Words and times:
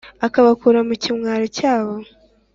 akabakura 0.27 0.79
mu 0.87 0.95
kimwaro 1.03 1.45
cyabo, 1.57 1.93